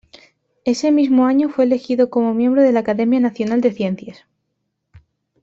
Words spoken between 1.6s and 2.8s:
elegido como miembro de la